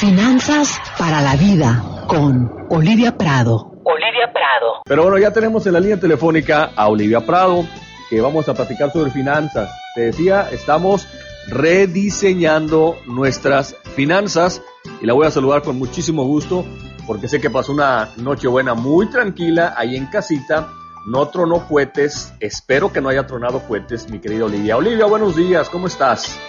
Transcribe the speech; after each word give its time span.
Finanzas 0.00 0.80
para 0.98 1.20
la 1.20 1.36
vida 1.36 2.06
con 2.06 2.50
Olivia 2.70 3.18
Prado. 3.18 3.82
Olivia 3.84 4.32
Prado. 4.32 4.80
Pero 4.86 5.02
bueno, 5.02 5.18
ya 5.18 5.30
tenemos 5.30 5.66
en 5.66 5.74
la 5.74 5.80
línea 5.80 6.00
telefónica 6.00 6.70
a 6.74 6.88
Olivia 6.88 7.20
Prado, 7.20 7.66
que 8.08 8.18
vamos 8.22 8.48
a 8.48 8.54
platicar 8.54 8.90
sobre 8.90 9.10
finanzas. 9.10 9.70
Te 9.94 10.06
decía, 10.06 10.48
estamos 10.52 11.06
rediseñando 11.48 12.96
nuestras 13.08 13.76
finanzas 13.94 14.62
y 15.02 15.04
la 15.04 15.12
voy 15.12 15.26
a 15.26 15.30
saludar 15.30 15.60
con 15.60 15.78
muchísimo 15.78 16.24
gusto 16.24 16.64
porque 17.06 17.28
sé 17.28 17.38
que 17.38 17.50
pasó 17.50 17.72
una 17.72 18.08
noche 18.16 18.48
buena 18.48 18.72
muy 18.72 19.10
tranquila 19.10 19.74
ahí 19.76 19.96
en 19.96 20.06
casita. 20.06 20.70
No 21.04 21.28
tronó 21.28 21.68
cohetes, 21.68 22.32
espero 22.40 22.90
que 22.90 23.02
no 23.02 23.10
haya 23.10 23.26
tronado 23.26 23.60
cohetes, 23.68 24.08
mi 24.08 24.18
querida 24.18 24.46
Olivia. 24.46 24.78
Olivia, 24.78 25.04
buenos 25.04 25.36
días, 25.36 25.68
¿cómo 25.68 25.88
estás? 25.88 26.40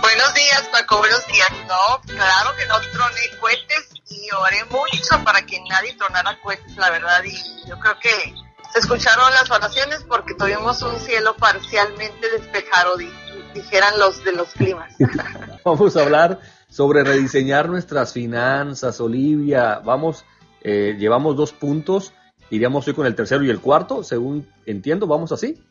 Buenos 0.00 0.34
días, 0.34 0.68
Paco, 0.72 0.98
buenos 0.98 1.26
días. 1.26 1.48
No, 1.68 2.00
claro 2.02 2.50
que 2.56 2.66
no 2.66 2.80
troné 2.92 3.38
cohetes 3.40 3.94
y 4.08 4.30
oré 4.32 4.64
mucho 4.70 5.24
para 5.24 5.42
que 5.42 5.60
nadie 5.68 5.94
tronara 5.96 6.40
cohetes, 6.42 6.76
la 6.76 6.90
verdad, 6.90 7.22
y 7.24 7.68
yo 7.68 7.78
creo 7.78 7.98
que 8.00 8.34
se 8.72 8.78
escucharon 8.78 9.30
las 9.32 9.50
oraciones 9.50 10.04
porque 10.04 10.34
tuvimos 10.34 10.82
un 10.82 10.98
cielo 11.00 11.34
parcialmente 11.36 12.30
despejado, 12.30 12.96
dijeran 13.54 13.98
los 13.98 14.22
de 14.24 14.32
los 14.32 14.48
climas. 14.50 14.94
Vamos 15.64 15.96
a 15.96 16.02
hablar 16.02 16.40
sobre 16.68 17.04
rediseñar 17.04 17.68
nuestras 17.68 18.12
finanzas, 18.12 19.00
Olivia. 19.00 19.80
Vamos, 19.84 20.24
eh, 20.62 20.96
llevamos 20.98 21.36
dos 21.36 21.52
puntos, 21.52 22.12
iríamos 22.50 22.86
hoy 22.86 22.94
con 22.94 23.06
el 23.06 23.14
tercero 23.14 23.44
y 23.44 23.50
el 23.50 23.60
cuarto, 23.60 24.04
según 24.04 24.46
entiendo, 24.66 25.06
¿vamos 25.06 25.32
así? 25.32 25.62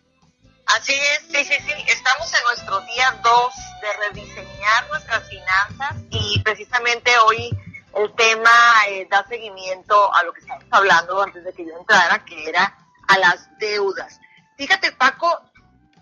Así 0.66 0.94
es, 0.94 1.22
sí, 1.32 1.46
sí, 1.46 1.56
sí. 1.64 1.74
Estamos 1.88 2.34
en 2.34 2.44
nuestro 2.44 2.82
día 2.82 3.20
2 3.24 3.54
de 3.82 3.94
rediseñar 4.08 4.88
nuestras 4.90 5.30
finanzas 5.30 5.96
y 6.10 6.42
precisamente 6.42 7.12
hoy 7.20 7.50
el 7.96 8.14
tema 8.16 8.50
eh, 8.90 9.08
da 9.10 9.26
seguimiento 9.28 10.14
a 10.14 10.24
lo 10.24 10.34
que 10.34 10.42
estábamos 10.42 10.68
hablando 10.72 11.22
antes 11.22 11.44
de 11.44 11.54
que 11.54 11.66
yo 11.66 11.78
entrara, 11.78 12.26
que 12.26 12.50
era 12.50 12.76
a 13.08 13.18
las 13.20 13.48
deudas. 13.60 14.20
Fíjate, 14.58 14.92
Paco, 14.94 15.44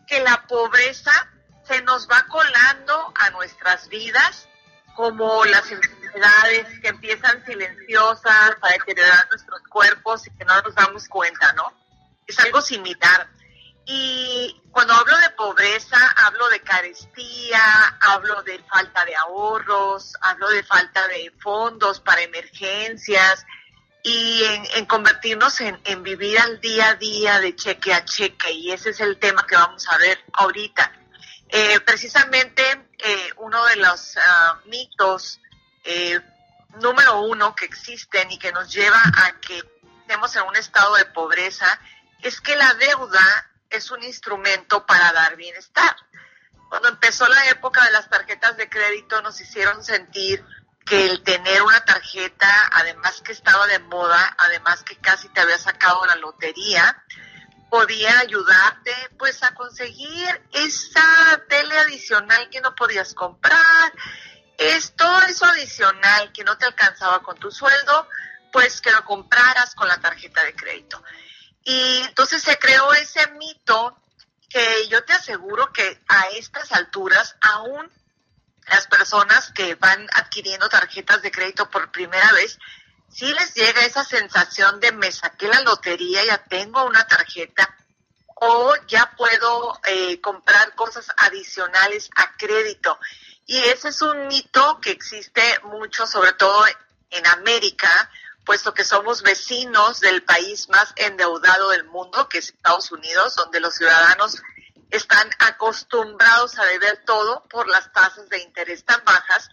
que 0.08 0.22
la 0.22 0.46
pobreza 0.48 1.12
se 1.68 1.82
nos 1.82 2.08
va 2.10 2.26
colando 2.30 3.14
a 3.20 3.30
nuestras 3.32 3.90
vidas 3.90 4.48
como 4.96 5.44
las 5.46 5.70
enfermedades 5.72 6.80
que 6.80 6.88
empiezan 6.88 7.44
silenciosas 7.46 8.56
a 8.62 8.70
deteriorar 8.70 9.28
nuestros 9.30 9.62
cuerpos 9.64 10.26
y 10.28 10.32
que 10.32 10.46
no 10.46 10.62
nos 10.62 10.76
damos 10.76 11.08
cuenta, 11.10 11.52
¿no? 11.54 11.74
Es 12.26 12.40
algo 12.40 12.62
similar. 12.62 13.28
Y 13.86 14.62
cuando 14.72 14.94
hablo 14.94 15.18
de 15.18 15.30
pobreza, 15.32 15.98
hablo 16.18 16.48
de 16.50 16.62
carestía, 16.62 17.98
hablo 18.00 18.42
de 18.44 18.60
falta 18.64 19.04
de 19.06 19.16
ahorros, 19.16 20.14
hablo 20.22 20.50
de 20.50 20.64
falta 20.64 21.08
de 21.08 21.32
fondos 21.42 22.00
para 22.00 22.22
emergencias 22.22 23.46
y 24.04 24.44
en, 24.76 24.86
convertirnos 24.86 25.60
en, 25.62 26.04
vivir 26.04 26.40
al 26.40 26.60
día 26.60 26.90
a 26.90 26.96
día 26.96 27.40
de 27.40 27.56
cheque 27.56 27.94
a 27.94 28.04
cheque. 28.06 28.52
Y 28.52 28.72
ese 28.72 28.92
es 28.92 29.00
el 29.00 29.18
tema 29.18 29.46
que 29.48 29.56
vamos 29.56 29.88
a 29.90 29.98
ver 29.98 30.24
ahorita. 30.34 30.92
Eh, 31.50 31.80
precisamente 31.82 32.88
eh, 32.98 33.30
uno 33.38 33.64
de 33.66 33.76
los 33.76 34.18
ah, 34.18 34.60
mitos 34.66 35.40
eh, 35.84 36.20
número 36.82 37.22
uno 37.22 37.54
que 37.56 37.66
existen 37.66 38.32
y 38.32 38.40
que 38.40 38.52
nos 38.52 38.74
lleva 38.74 39.02
a 39.04 39.40
que 39.40 39.62
estemos 40.02 40.36
en 40.36 40.44
un 40.44 40.56
estado 40.56 40.96
de 40.96 41.06
pobreza 41.06 41.80
es 42.22 42.42
que 42.42 42.56
la 42.56 42.74
deuda 42.74 43.50
es 43.74 43.92
un 43.92 44.04
instrumento 44.04 44.86
para 44.86 45.12
dar 45.12 45.36
bienestar. 45.36 45.96
Cuando 46.70 46.90
empezó 46.90 47.28
la 47.28 47.50
época 47.50 47.84
de 47.86 47.92
las 47.92 48.10
tarjetas 48.10 48.56
de 48.58 48.70
crédito 48.70 49.22
nos 49.22 49.40
hicieron 49.42 49.84
sentir 49.84 50.46
que 50.86 51.06
el 51.06 51.24
tener 51.24 51.62
una 51.62 51.84
tarjeta, 51.84 52.70
además 52.72 53.22
que 53.22 53.32
estaba 53.32 53.66
de 53.68 53.80
moda, 53.80 54.36
además 54.38 54.84
que 54.84 54.98
casi 54.98 55.30
te 55.30 55.42
había 55.42 55.58
sacado 55.58 56.06
la 56.06 56.16
lotería, 56.16 57.04
podía 57.70 58.20
ayudarte 58.20 58.92
pues 59.18 59.42
a 59.44 59.54
conseguir 59.56 60.42
esa 60.52 61.42
tele 61.50 61.78
adicional 61.80 62.50
que 62.50 62.62
no 62.62 62.76
podías 62.76 63.14
comprar, 63.14 63.94
es 64.58 64.96
todo 64.96 65.22
eso 65.24 65.46
adicional 65.46 66.32
que 66.32 66.44
no 66.44 66.58
te 66.58 66.66
alcanzaba 66.66 67.24
con 67.24 67.38
tu 67.38 67.50
sueldo, 67.50 68.08
pues 68.52 68.82
que 68.82 68.92
lo 68.92 69.04
compraras 69.04 69.74
con 69.74 69.88
la 69.88 70.00
tarjeta 70.00 70.44
de 70.44 70.56
crédito. 70.56 71.04
Y 71.64 71.98
entonces 72.04 72.42
se 72.42 72.58
creó 72.58 72.94
ese 72.94 73.26
mito 73.32 73.98
que 74.50 74.88
yo 74.88 75.04
te 75.04 75.14
aseguro 75.14 75.72
que 75.74 76.00
a 76.08 76.28
estas 76.30 76.72
alturas 76.72 77.36
aún 77.42 77.92
las 78.68 78.88
personas 78.88 79.52
que 79.52 79.76
van 79.76 80.08
adquiriendo 80.14 80.70
tarjetas 80.70 81.22
de 81.22 81.32
crédito 81.32 81.70
por 81.70 81.92
primera 81.92 82.32
vez, 82.34 82.60
sí 83.10 83.32
les 83.34 83.54
llega 83.54 83.86
esa 83.86 84.04
sensación 84.04 84.80
de 84.80 84.92
me 84.92 85.12
saqué 85.12 85.48
la 85.48 85.62
lotería, 85.62 86.24
ya 86.26 86.38
tengo 86.44 86.84
una 86.86 87.06
tarjeta 87.08 87.76
o 88.36 88.74
ya 88.88 89.12
puedo 89.16 89.80
eh, 89.86 90.20
comprar 90.22 90.76
cosas 90.76 91.08
adicionales 91.18 92.10
a 92.16 92.36
crédito. 92.36 93.00
Y 93.46 93.58
ese 93.58 93.90
es 93.90 94.02
un 94.02 94.28
mito 94.28 94.80
que 94.82 94.92
existe 94.92 95.42
mucho, 95.64 96.08
sobre 96.08 96.34
todo 96.34 96.66
en 97.10 97.28
América, 97.28 98.10
puesto 98.46 98.74
que 98.74 98.84
somos 98.84 99.22
vecinos 99.22 100.00
del 100.00 100.24
país 100.24 100.70
más 100.70 100.94
endeudado 100.96 101.70
del 101.70 101.86
mundo, 101.86 102.28
que 102.30 102.40
es 102.40 102.50
Estados 102.50 102.92
Unidos, 102.92 103.36
donde 103.36 103.60
los 103.60 103.76
ciudadanos 103.76 104.42
están 104.90 105.30
acostumbrados 105.40 106.60
a 106.60 106.66
deber 106.66 107.04
todo 107.06 107.44
por 107.50 107.68
las 107.68 107.92
tasas 107.92 108.30
de 108.30 108.42
interés 108.42 108.86
tan 108.86 109.04
bajas 109.04 109.50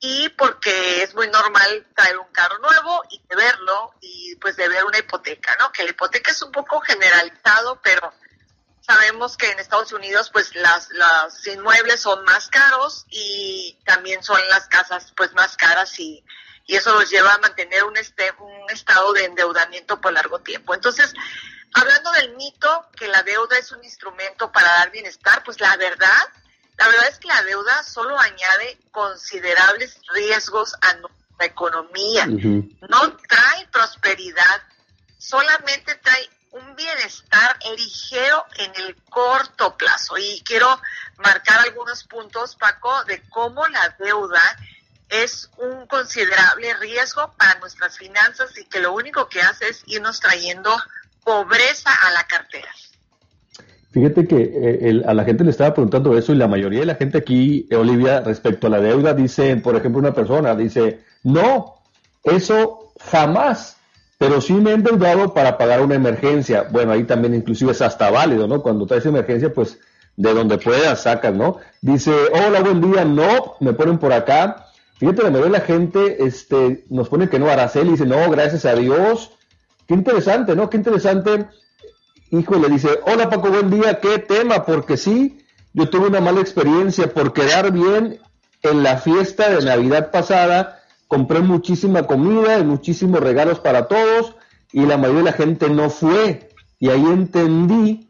y 0.00 0.28
porque 0.30 1.02
es 1.02 1.14
muy 1.14 1.28
normal 1.28 1.86
traer 1.94 2.18
un 2.18 2.28
carro 2.32 2.58
nuevo 2.58 3.02
y 3.10 3.20
deberlo 3.28 3.94
y 4.00 4.36
pues 4.36 4.56
deber 4.56 4.84
una 4.84 4.98
hipoteca, 4.98 5.56
¿no? 5.58 5.72
Que 5.72 5.84
la 5.84 5.90
hipoteca 5.90 6.30
es 6.30 6.40
un 6.42 6.52
poco 6.52 6.80
generalizado, 6.80 7.80
pero 7.82 8.12
sabemos 8.80 9.36
que 9.36 9.50
en 9.50 9.58
Estados 9.58 9.92
Unidos 9.92 10.30
pues 10.32 10.54
las 10.54 10.88
los 10.90 11.46
inmuebles 11.46 12.00
son 12.00 12.24
más 12.24 12.48
caros 12.48 13.04
y 13.10 13.76
también 13.84 14.22
son 14.22 14.40
las 14.48 14.68
casas 14.68 15.12
pues 15.16 15.34
más 15.34 15.56
caras 15.56 15.98
y 15.98 16.24
y 16.68 16.76
eso 16.76 16.92
nos 16.92 17.08
lleva 17.08 17.32
a 17.32 17.38
mantener 17.38 17.82
un, 17.84 17.96
este, 17.96 18.30
un 18.38 18.70
estado 18.70 19.14
de 19.14 19.24
endeudamiento 19.24 20.00
por 20.02 20.12
largo 20.12 20.38
tiempo. 20.40 20.74
Entonces, 20.74 21.14
hablando 21.72 22.12
del 22.12 22.36
mito 22.36 22.86
que 22.94 23.08
la 23.08 23.22
deuda 23.22 23.56
es 23.56 23.72
un 23.72 23.82
instrumento 23.82 24.52
para 24.52 24.68
dar 24.74 24.90
bienestar, 24.90 25.42
pues 25.44 25.58
la 25.60 25.74
verdad, 25.78 26.28
la 26.76 26.88
verdad 26.88 27.08
es 27.08 27.18
que 27.18 27.28
la 27.28 27.42
deuda 27.42 27.82
solo 27.82 28.20
añade 28.20 28.78
considerables 28.92 29.98
riesgos 30.12 30.74
a 30.82 30.92
nuestra 30.96 31.46
economía. 31.46 32.26
No 32.26 33.16
trae 33.16 33.66
prosperidad, 33.72 34.62
solamente 35.16 35.94
trae 35.94 36.28
un 36.50 36.76
bienestar 36.76 37.58
ligero 37.78 38.44
en 38.56 38.74
el 38.76 38.94
corto 39.08 39.74
plazo. 39.78 40.18
Y 40.18 40.42
quiero 40.44 40.78
marcar 41.16 41.60
algunos 41.60 42.04
puntos, 42.04 42.56
Paco, 42.56 43.04
de 43.04 43.22
cómo 43.30 43.66
la 43.68 43.96
deuda 43.98 44.58
es 45.08 45.50
un 45.58 45.86
considerable 45.86 46.74
riesgo 46.80 47.32
para 47.38 47.58
nuestras 47.60 47.96
finanzas 47.96 48.56
y 48.58 48.64
que 48.64 48.80
lo 48.80 48.92
único 48.92 49.28
que 49.28 49.40
hace 49.40 49.68
es 49.68 49.82
irnos 49.86 50.20
trayendo 50.20 50.70
pobreza 51.24 51.90
a 52.06 52.10
la 52.12 52.24
cartera. 52.24 52.68
Fíjate 53.90 54.26
que 54.26 54.52
eh, 54.54 55.02
a 55.06 55.14
la 55.14 55.24
gente 55.24 55.44
le 55.44 55.50
estaba 55.50 55.72
preguntando 55.72 56.16
eso 56.16 56.32
y 56.32 56.36
la 56.36 56.46
mayoría 56.46 56.80
de 56.80 56.86
la 56.86 56.94
gente 56.94 57.18
aquí, 57.18 57.66
Olivia, 57.72 58.20
respecto 58.20 58.66
a 58.66 58.70
la 58.70 58.80
deuda, 58.80 59.14
dice, 59.14 59.56
por 59.56 59.76
ejemplo, 59.76 59.98
una 59.98 60.12
persona 60.12 60.54
dice, 60.54 61.00
no, 61.22 61.82
eso 62.22 62.92
jamás, 63.00 63.78
pero 64.18 64.40
sí 64.40 64.52
me 64.52 64.70
he 64.70 64.74
endeudado 64.74 65.32
para 65.32 65.56
pagar 65.56 65.80
una 65.80 65.94
emergencia. 65.94 66.66
Bueno, 66.70 66.92
ahí 66.92 67.04
también 67.04 67.34
inclusive 67.34 67.72
es 67.72 67.80
hasta 67.80 68.10
válido, 68.10 68.46
¿no? 68.46 68.60
Cuando 68.60 68.86
traes 68.86 69.06
emergencia, 69.06 69.52
pues 69.54 69.78
de 70.16 70.34
donde 70.34 70.58
puedas 70.58 71.02
sacas, 71.02 71.32
¿no? 71.34 71.58
Dice, 71.80 72.12
hola, 72.32 72.60
buen 72.60 72.80
día, 72.80 73.04
no, 73.04 73.54
me 73.60 73.72
ponen 73.72 73.98
por 73.98 74.12
acá, 74.12 74.67
Fíjate, 74.98 75.22
la 75.22 75.30
mayoría 75.30 75.52
de 75.52 75.58
la 75.58 75.64
gente 75.64 76.24
este, 76.24 76.84
nos 76.90 77.08
pone 77.08 77.28
que 77.28 77.38
no, 77.38 77.48
Araceli 77.48 77.90
dice, 77.90 78.04
no, 78.04 78.28
gracias 78.30 78.64
a 78.64 78.74
Dios. 78.74 79.30
Qué 79.86 79.94
interesante, 79.94 80.56
¿no? 80.56 80.68
Qué 80.68 80.76
interesante. 80.76 81.46
Híjole, 82.30 82.68
dice, 82.68 83.00
hola 83.06 83.30
Paco, 83.30 83.48
buen 83.48 83.70
día, 83.70 84.00
qué 84.00 84.18
tema, 84.18 84.66
porque 84.66 84.96
sí, 84.96 85.38
yo 85.72 85.88
tuve 85.88 86.08
una 86.08 86.20
mala 86.20 86.40
experiencia 86.40 87.14
por 87.14 87.32
quedar 87.32 87.72
bien 87.72 88.18
en 88.62 88.82
la 88.82 88.98
fiesta 88.98 89.48
de 89.48 89.64
Navidad 89.64 90.10
pasada, 90.10 90.80
compré 91.06 91.40
muchísima 91.40 92.02
comida 92.02 92.58
y 92.58 92.64
muchísimos 92.64 93.20
regalos 93.20 93.60
para 93.60 93.86
todos 93.86 94.34
y 94.72 94.84
la 94.84 94.98
mayoría 94.98 95.20
de 95.20 95.30
la 95.30 95.32
gente 95.32 95.70
no 95.70 95.90
fue. 95.90 96.50
Y 96.80 96.90
ahí 96.90 97.04
entendí 97.06 98.08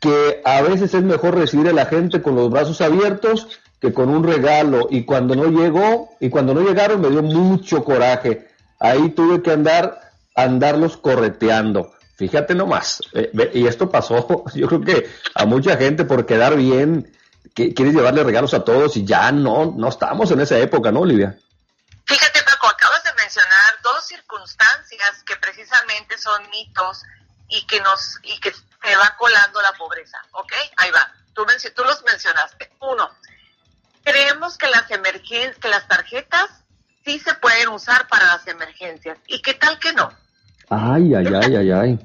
que 0.00 0.42
a 0.44 0.60
veces 0.62 0.92
es 0.94 1.02
mejor 1.02 1.36
recibir 1.36 1.68
a 1.68 1.72
la 1.72 1.86
gente 1.86 2.20
con 2.20 2.34
los 2.34 2.50
brazos 2.50 2.80
abiertos 2.80 3.48
que 3.84 3.92
con 3.92 4.08
un 4.08 4.24
regalo 4.24 4.86
y 4.90 5.04
cuando 5.04 5.34
no 5.34 5.46
llegó 5.46 6.16
y 6.18 6.30
cuando 6.30 6.54
no 6.54 6.62
llegaron 6.62 7.02
me 7.02 7.10
dio 7.10 7.22
mucho 7.22 7.84
coraje. 7.84 8.48
Ahí 8.80 9.10
tuve 9.10 9.42
que 9.42 9.52
andar 9.52 10.12
andarlos 10.34 10.96
correteando. 10.96 11.92
Fíjate 12.16 12.54
nomás, 12.54 13.00
eh, 13.12 13.30
y 13.52 13.66
esto 13.66 13.90
pasó, 13.90 14.44
yo 14.54 14.68
creo 14.68 14.80
que 14.80 15.10
a 15.34 15.44
mucha 15.44 15.76
gente 15.76 16.04
por 16.04 16.24
quedar 16.24 16.56
bien, 16.56 17.12
que 17.54 17.74
quieres 17.74 17.94
llevarle 17.94 18.24
regalos 18.24 18.54
a 18.54 18.64
todos 18.64 18.96
y 18.96 19.04
ya 19.04 19.30
no, 19.32 19.74
no 19.76 19.88
estamos 19.88 20.30
en 20.30 20.40
esa 20.40 20.58
época, 20.58 20.90
¿no, 20.90 21.00
Olivia? 21.00 21.36
Fíjate, 22.06 22.34
circunstancias 24.44 25.22
que 25.24 25.36
precisamente 25.36 26.18
son 26.18 26.48
mitos 26.50 27.02
y 27.48 27.66
que 27.66 27.80
nos 27.80 28.18
y 28.22 28.38
que 28.40 28.52
se 28.52 28.96
va 28.96 29.16
colando 29.16 29.60
la 29.62 29.72
pobreza, 29.72 30.18
¿ok? 30.32 30.52
Ahí 30.76 30.90
va. 30.90 31.12
Tú, 31.34 31.44
tú 31.74 31.84
los 31.84 32.02
mencionaste. 32.04 32.70
Uno, 32.80 33.10
creemos 35.02 35.18
que 35.24 35.38
las 35.38 35.48
emergen 35.50 35.54
que 35.60 35.68
las 35.68 35.88
tarjetas 35.88 36.50
sí 37.04 37.18
se 37.18 37.34
pueden 37.34 37.68
usar 37.68 38.08
para 38.08 38.26
las 38.26 38.46
emergencias. 38.46 39.18
¿Y 39.26 39.40
qué 39.42 39.54
tal 39.54 39.78
que 39.78 39.92
no? 39.92 40.12
Ay, 40.70 41.14
ay, 41.14 41.26
ay, 41.26 41.56
ay, 41.56 41.70
ay. 41.70 41.98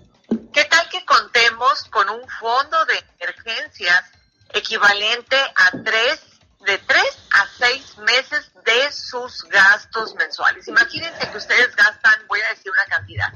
¿Qué 0.54 0.66
tal 0.66 0.90
que 0.90 1.04
contemos 1.06 1.84
con 1.86 2.10
un 2.10 2.28
fondo 2.40 2.86
de 2.86 3.04
emergencias 3.20 4.06
equivalente 4.54 5.38
a 5.38 5.72
tres, 5.84 6.22
de 6.66 6.78
tres 6.80 7.18
a 7.32 7.48
seis 7.58 7.98
meses 8.00 8.52
de 8.66 8.92
sus 8.92 9.44
gastos 9.44 10.16
mensuales? 10.16 10.68
Imagínense 10.68 11.30
que 11.32 11.38
ustedes 11.38 11.76
gastan, 11.76 12.28
voy 12.28 12.42
a 12.42 12.50
decir 12.50 12.72
una 12.72 12.86
cantidad, 12.86 13.34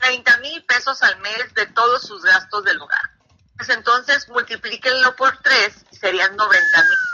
30 0.00 0.36
mil 0.38 0.64
pesos 0.64 1.02
al 1.02 1.18
mes 1.20 1.54
de 1.54 1.66
todos 1.66 2.02
sus 2.02 2.22
gastos 2.22 2.64
del 2.64 2.80
hogar. 2.80 3.10
Pues 3.56 3.68
entonces 3.70 4.28
multiplíquenlo 4.28 5.16
por 5.16 5.36
tres 5.38 5.84
y 5.90 5.96
serían 5.96 6.36
90 6.36 6.82
mil. 6.82 7.05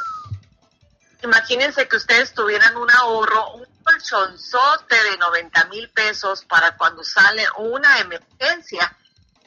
Imagínense 1.22 1.86
que 1.86 1.96
ustedes 1.96 2.34
tuvieran 2.34 2.76
un 2.76 2.90
ahorro, 2.90 3.54
un 3.54 3.66
colchonzote 3.84 5.02
de 5.10 5.16
90 5.18 5.64
mil 5.66 5.88
pesos 5.90 6.44
para 6.44 6.76
cuando 6.76 7.04
sale 7.04 7.44
una 7.58 7.98
emergencia. 7.98 8.96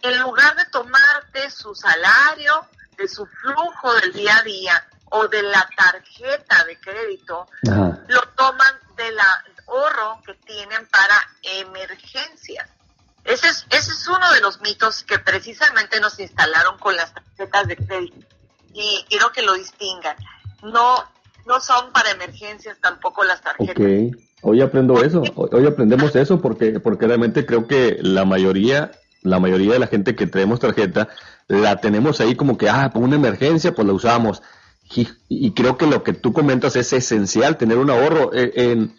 En 0.01 0.19
lugar 0.19 0.56
de 0.56 0.66
tomarte 0.66 1.50
su 1.50 1.75
salario, 1.75 2.68
de 2.98 3.07
su 3.07 3.25
flujo 3.25 3.94
del 3.95 4.13
día 4.13 4.38
a 4.38 4.44
día 4.44 4.88
o 5.10 5.27
de 5.27 5.42
la 5.44 5.68
tarjeta 5.75 6.63
de 6.63 6.80
crédito, 6.80 7.48
lo 8.07 8.21
toman 8.36 8.80
del 8.95 9.18
ahorro 9.19 10.21
que 10.25 10.33
tienen 10.36 10.88
para 10.88 11.30
emergencias. 11.42 12.69
Ese 13.25 13.48
es, 13.48 13.66
ese 13.69 13.92
es 13.92 14.07
uno 14.07 14.31
de 14.33 14.39
los 14.39 14.62
mitos 14.62 15.04
que 15.04 15.19
precisamente 15.19 16.00
nos 16.00 16.19
instalaron 16.19 16.78
con 16.78 16.95
las 16.95 17.13
tarjetas 17.13 17.68
de 17.68 17.75
crédito. 17.75 18.28
Y 18.74 19.04
quiero 19.10 19.31
que 19.31 19.42
lo 19.42 19.54
distingan. 19.54 20.16
No, 20.62 21.10
no 21.45 21.59
son 21.59 21.92
para 21.92 22.12
emergencias 22.12 22.77
tampoco 22.81 23.24
las 23.24 23.42
tarjetas. 23.42 23.75
Okay. 23.75 24.12
Hoy 24.42 24.62
aprendo 24.62 25.03
eso, 25.03 25.24
hoy 25.36 25.65
aprendemos 25.65 26.15
eso 26.15 26.39
porque, 26.39 26.80
porque 26.80 27.07
realmente 27.07 27.45
creo 27.45 27.68
que 27.68 27.97
la 28.01 28.25
mayoría, 28.25 28.92
la 29.24 29.39
mayoría 29.39 29.74
de 29.74 29.80
la 29.80 29.88
gente 29.88 30.15
que 30.15 30.27
tenemos 30.27 30.59
tarjeta, 30.59 31.07
la 31.47 31.77
tenemos 31.77 32.19
ahí 32.21 32.36
como 32.36 32.57
que, 32.57 32.69
ah, 32.69 32.92
por 32.94 33.01
una 33.01 33.15
emergencia, 33.15 33.74
pues 33.74 33.88
la 33.88 33.94
usamos. 33.94 34.44
Y, 34.95 35.07
y 35.30 35.51
creo 35.53 35.77
que 35.77 35.88
lo 35.88 36.03
que 36.03 36.13
tú 36.13 36.31
comentas 36.31 36.75
es 36.75 36.94
esencial, 36.94 37.57
tener 37.57 37.77
un 37.77 37.89
ahorro. 37.89 38.33
E, 38.33 38.51
en, 38.56 38.94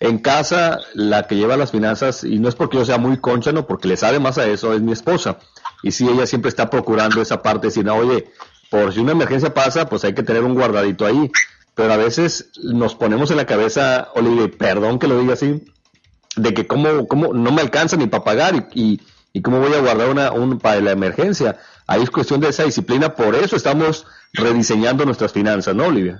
en 0.00 0.18
casa, 0.18 0.78
la 0.94 1.26
que 1.26 1.36
lleva 1.36 1.56
las 1.56 1.72
finanzas, 1.72 2.22
y 2.24 2.38
no 2.38 2.48
es 2.48 2.54
porque 2.54 2.76
yo 2.76 2.84
sea 2.84 2.98
muy 2.98 3.18
conchano, 3.18 3.66
porque 3.66 3.88
le 3.88 3.96
sabe 3.96 4.20
más 4.20 4.38
a 4.38 4.46
eso, 4.46 4.72
es 4.72 4.80
mi 4.80 4.92
esposa. 4.92 5.38
Y 5.82 5.92
sí, 5.92 6.08
ella 6.08 6.26
siempre 6.26 6.48
está 6.48 6.70
procurando 6.70 7.20
esa 7.20 7.42
parte, 7.42 7.68
decir, 7.68 7.84
no, 7.84 7.94
oye, 7.94 8.30
por 8.70 8.92
si 8.92 9.00
una 9.00 9.12
emergencia 9.12 9.54
pasa, 9.54 9.88
pues 9.88 10.04
hay 10.04 10.14
que 10.14 10.22
tener 10.22 10.44
un 10.44 10.54
guardadito 10.54 11.06
ahí. 11.06 11.30
Pero 11.78 11.92
a 11.92 11.96
veces 11.96 12.50
nos 12.56 12.96
ponemos 12.96 13.30
en 13.30 13.36
la 13.36 13.46
cabeza, 13.46 14.08
Olivia, 14.16 14.50
perdón 14.58 14.98
que 14.98 15.06
lo 15.06 15.16
diga 15.20 15.34
así, 15.34 15.62
de 16.34 16.52
que 16.52 16.66
cómo, 16.66 17.06
cómo 17.06 17.32
no 17.32 17.52
me 17.52 17.62
alcanza 17.62 17.94
ni 17.94 18.08
para 18.08 18.24
pagar 18.24 18.66
y, 18.74 19.00
y, 19.32 19.42
cómo 19.42 19.60
voy 19.60 19.72
a 19.74 19.78
guardar 19.78 20.08
una, 20.08 20.32
un, 20.32 20.58
para 20.58 20.80
la 20.80 20.90
emergencia. 20.90 21.60
Ahí 21.86 22.02
es 22.02 22.10
cuestión 22.10 22.40
de 22.40 22.48
esa 22.48 22.64
disciplina, 22.64 23.14
por 23.14 23.36
eso 23.36 23.54
estamos 23.54 24.06
rediseñando 24.32 25.04
nuestras 25.04 25.32
finanzas, 25.32 25.72
¿no, 25.76 25.86
Olivia? 25.86 26.18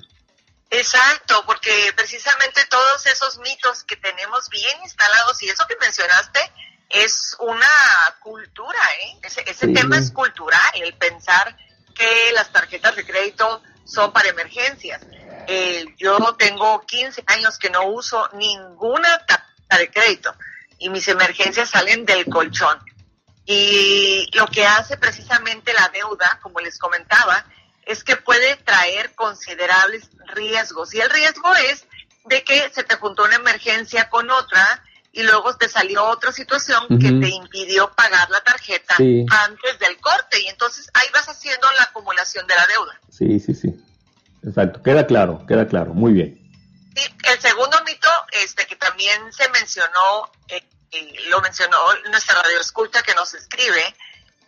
Exacto, 0.71 1.43
porque 1.45 1.93
precisamente 1.97 2.61
todos 2.71 3.05
esos 3.07 3.41
mitos 3.41 3.83
que 3.83 3.97
tenemos 3.97 4.49
bien 4.51 4.77
instalados 4.85 5.43
y 5.43 5.49
eso 5.49 5.67
que 5.69 5.75
mencionaste 5.81 6.39
es 6.89 7.35
una 7.41 7.67
cultura, 8.21 8.79
¿eh? 9.03 9.19
Ese, 9.25 9.67
tema 9.67 9.99
es 9.99 10.13
cultural, 10.13 10.71
el 10.77 10.95
pensar 10.95 11.57
que 11.97 12.31
las 12.33 12.53
tarjetas 12.53 12.95
de 12.95 13.05
crédito 13.05 13.61
son 13.89 14.13
para 14.13 14.29
emergencias. 14.29 15.01
Eh, 15.47 15.87
yo 15.97 16.19
tengo 16.39 16.85
15 16.87 17.25
años 17.27 17.59
que 17.59 17.71
no 17.71 17.87
uso 17.87 18.29
ninguna 18.35 19.19
tarjeta 19.27 19.79
de 19.79 19.91
crédito 19.91 20.35
y 20.79 20.91
mis 20.91 21.09
emergencias 21.09 21.71
salen 21.71 22.05
del 22.05 22.27
colchón. 22.27 22.79
Y 23.47 24.29
lo 24.35 24.47
que 24.47 24.67
hace 24.67 24.99
precisamente 24.99 25.73
la 25.73 25.89
deuda, 25.89 26.39
como 26.43 26.61
les 26.61 26.79
comentaba, 26.79 27.47
es 27.87 28.05
que 28.05 28.17
puede 28.17 28.57
traer 28.57 29.15
considerables 29.15 30.11
riesgos. 30.27 30.93
Y 30.93 31.01
el 31.01 31.09
riesgo 31.09 31.55
es 31.55 31.87
de 32.27 32.45
que 32.45 32.71
se 32.71 32.85
te 32.85 32.97
juntó 32.97 33.25
una 33.25 33.37
emergencia 33.37 34.11
con 34.11 34.31
otra 34.31 34.85
y 35.19 35.25
luego 35.25 35.53
te 35.57 35.69
salió 35.69 36.05
otra 36.05 36.31
situación 36.31 36.87
que 36.87 37.11
te 37.11 37.29
impidió 37.29 37.91
pagar 37.91 38.31
la 38.31 38.41
tarjeta 38.41 38.95
antes 38.97 39.79
del 39.81 39.99
corte. 39.99 40.41
Y 40.41 40.47
entonces 40.47 40.89
ahí 40.95 41.09
vas 41.13 41.29
haciendo 41.29 41.67
la 41.77 41.83
acumulación 41.83 42.47
de 42.47 42.55
la 42.55 42.65
deuda. 42.69 43.01
Sí, 43.11 43.41
sí, 43.41 43.53
sí. 43.53 43.75
Exacto. 44.47 44.81
Queda 44.81 45.09
claro, 45.09 45.45
queda 45.45 45.67
claro. 45.67 45.93
Muy 45.93 46.13
bien. 46.13 46.39
Sí, 46.95 47.03
el 47.33 47.41
segundo 47.41 47.77
mito, 47.85 48.09
este 48.45 48.65
que 48.69 48.77
también 48.77 49.33
se 49.33 49.49
mencionó, 49.49 50.31
eh, 50.47 50.63
eh, 50.93 51.15
lo 51.29 51.41
mencionó 51.41 51.77
nuestra 52.11 52.41
radio 52.41 52.61
escucha 52.61 53.03
que 53.03 53.15
nos 53.15 53.35
escribe, 53.35 53.97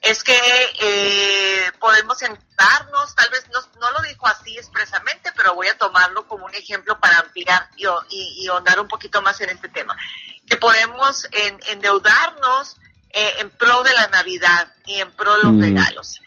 es 0.02 0.24
que 0.24 0.38
eh, 0.80 1.72
podemos 1.78 2.18
sentarnos, 2.18 3.14
tal 3.14 3.28
vez 3.30 3.44
no, 3.52 3.60
no, 3.80 3.90
lo 3.90 4.00
dijo 4.08 4.26
así 4.26 4.56
expresamente, 4.56 5.30
pero 5.36 5.54
voy 5.54 5.66
a 5.66 5.76
tomarlo 5.76 6.26
como 6.26 6.46
un 6.46 6.54
ejemplo 6.54 6.98
para 6.98 7.18
ampliar 7.18 7.68
y, 7.76 7.86
y, 8.08 8.48
ahondar 8.48 8.80
un 8.80 8.88
poquito 8.88 9.20
más 9.20 9.40
en 9.40 9.50
este 9.50 9.68
tema, 9.68 9.96
que 10.50 10.56
podemos 10.56 11.28
endeudarnos 11.68 12.76
eh, 13.10 13.34
en 13.38 13.50
pro 13.50 13.84
de 13.84 13.94
la 13.94 14.08
Navidad 14.08 14.74
y 14.84 15.00
en 15.00 15.12
pro 15.12 15.36
de 15.36 15.44
los 15.44 15.52
mm. 15.52 15.62
regalos, 15.62 16.20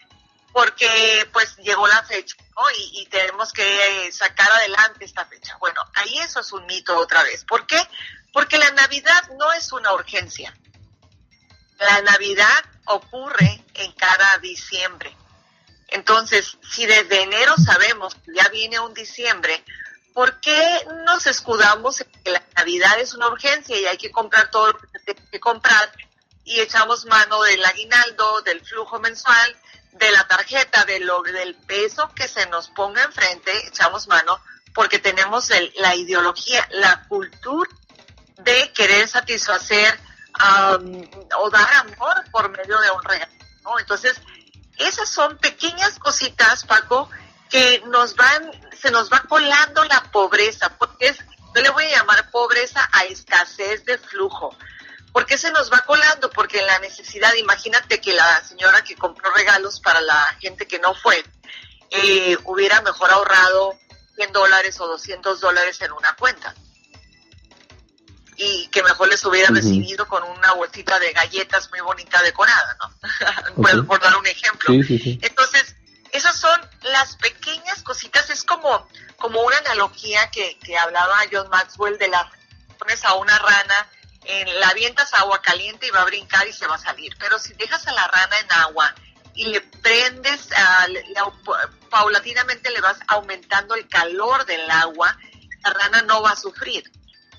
porque 0.50 1.28
pues 1.30 1.54
llegó 1.58 1.86
la 1.86 2.02
fecha 2.04 2.34
y, 2.78 3.02
y, 3.02 3.06
tenemos 3.06 3.52
que 3.52 4.10
sacar 4.12 4.50
adelante 4.50 5.04
esta 5.04 5.26
fecha. 5.26 5.58
Bueno, 5.58 5.78
ahí 5.94 6.18
eso 6.20 6.40
es 6.40 6.52
un 6.52 6.64
mito 6.64 6.96
otra 6.96 7.22
vez. 7.22 7.44
¿Por 7.44 7.66
qué? 7.66 7.78
Porque 8.32 8.56
la 8.56 8.70
Navidad 8.70 9.28
no 9.38 9.52
es 9.52 9.70
una 9.72 9.92
urgencia. 9.92 10.56
La 11.78 12.00
Navidad 12.00 12.64
ocurre 12.86 13.62
en 13.74 13.92
cada 13.92 14.38
diciembre. 14.38 15.14
Entonces, 15.88 16.56
si 16.72 16.86
desde 16.86 17.22
enero 17.22 17.54
sabemos 17.62 18.14
que 18.14 18.32
ya 18.34 18.48
viene 18.48 18.78
un 18.78 18.94
diciembre, 18.94 19.62
¿por 20.14 20.40
qué 20.40 20.86
nos 21.04 21.26
escudamos 21.26 22.00
en 22.00 22.13
que 22.24 22.32
la 22.32 22.42
Navidad 22.56 22.98
es 22.98 23.14
una 23.14 23.28
urgencia 23.28 23.78
y 23.78 23.86
hay 23.86 23.98
que 23.98 24.10
comprar 24.10 24.50
todo 24.50 24.68
lo 24.68 24.78
que 24.78 24.86
se 24.86 24.98
tiene 25.00 25.30
que 25.30 25.40
comprar 25.40 25.92
y 26.44 26.60
echamos 26.60 27.04
mano 27.06 27.42
del 27.42 27.64
aguinaldo, 27.64 28.42
del 28.42 28.64
flujo 28.64 28.98
mensual, 28.98 29.56
de 29.92 30.10
la 30.10 30.26
tarjeta, 30.26 30.84
de 30.84 31.00
lo, 31.00 31.22
del 31.22 31.54
peso 31.54 32.10
que 32.14 32.28
se 32.28 32.46
nos 32.46 32.68
ponga 32.68 33.02
enfrente, 33.04 33.66
echamos 33.68 34.08
mano 34.08 34.40
porque 34.74 34.98
tenemos 34.98 35.50
la 35.76 35.94
ideología, 35.94 36.66
la 36.72 37.04
cultura 37.06 37.70
de 38.38 38.72
querer 38.72 39.08
satisfacer 39.08 39.98
o 41.38 41.50
dar 41.50 41.72
amor 41.74 42.24
por 42.32 42.50
medio 42.50 42.80
de 42.80 42.90
un 42.90 43.02
regalo. 43.04 43.32
Entonces, 43.78 44.20
esas 44.76 45.08
son 45.08 45.38
pequeñas 45.38 45.98
cositas, 46.00 46.64
Paco, 46.64 47.08
que 47.48 47.82
nos 47.86 48.16
van, 48.16 48.50
se 48.76 48.90
nos 48.90 49.12
va 49.12 49.20
colando 49.28 49.84
la 49.84 50.02
pobreza, 50.10 50.76
porque 50.76 51.08
es, 51.08 51.18
yo 51.54 51.62
le 51.62 51.70
voy 51.70 51.84
a 51.84 51.98
llamar 51.98 52.30
pobreza 52.30 52.88
a 52.92 53.04
escasez 53.04 53.84
de 53.84 53.98
flujo. 53.98 54.56
¿Por 55.12 55.26
qué 55.26 55.38
se 55.38 55.52
nos 55.52 55.72
va 55.72 55.80
colando? 55.86 56.28
Porque 56.30 56.60
la 56.62 56.78
necesidad, 56.80 57.32
imagínate 57.34 58.00
que 58.00 58.12
la 58.12 58.42
señora 58.42 58.82
que 58.82 58.96
compró 58.96 59.30
regalos 59.32 59.80
para 59.80 60.00
la 60.00 60.36
gente 60.40 60.66
que 60.66 60.80
no 60.80 60.94
fue, 60.94 61.24
eh, 61.90 62.36
hubiera 62.44 62.80
mejor 62.82 63.10
ahorrado 63.10 63.78
100 64.16 64.32
dólares 64.32 64.80
o 64.80 64.88
200 64.88 65.40
dólares 65.40 65.80
en 65.80 65.92
una 65.92 66.14
cuenta 66.16 66.54
y 68.36 68.66
que 68.68 68.82
mejor 68.82 69.08
les 69.08 69.24
hubiera 69.24 69.50
recibido 69.50 70.08
con 70.08 70.22
una 70.24 70.52
bolsita 70.54 70.98
de 70.98 71.12
galletas 71.12 71.70
muy 71.70 71.80
bonita 71.80 72.20
decorada, 72.22 72.76
¿no? 72.80 73.62
por, 73.86 74.00
dar 74.00 74.16
un 74.16 74.26
ejemplo. 74.26 74.74
Entonces, 74.74 75.76
esas 76.10 76.36
son 76.36 76.60
las 76.82 77.16
pequeñas 77.16 77.82
cositas, 77.82 78.30
es 78.30 78.42
como, 78.42 78.88
como 79.24 79.40
una 79.40 79.56
analogía 79.56 80.30
que, 80.30 80.58
que 80.58 80.76
hablaba 80.76 81.16
John 81.32 81.48
Maxwell 81.48 81.96
de 81.96 82.08
la 82.08 82.30
pones 82.78 83.02
a 83.06 83.14
una 83.14 83.38
rana, 83.38 83.88
en, 84.22 84.60
la 84.60 84.68
avientas 84.68 85.14
agua 85.14 85.40
caliente 85.40 85.86
y 85.86 85.90
va 85.90 86.02
a 86.02 86.04
brincar 86.04 86.46
y 86.46 86.52
se 86.52 86.66
va 86.66 86.74
a 86.74 86.78
salir, 86.78 87.16
pero 87.18 87.38
si 87.38 87.54
dejas 87.54 87.86
a 87.86 87.92
la 87.92 88.06
rana 88.06 88.38
en 88.38 88.52
agua 88.52 88.94
y 89.32 89.46
le 89.46 89.62
prendes, 89.62 90.50
paulatinamente 91.88 92.70
le 92.70 92.82
vas 92.82 92.98
aumentando 93.06 93.74
el 93.74 93.88
calor 93.88 94.44
del 94.44 94.70
agua, 94.70 95.16
la 95.64 95.72
rana 95.72 96.02
no 96.02 96.20
va 96.20 96.32
a 96.32 96.36
sufrir 96.36 96.84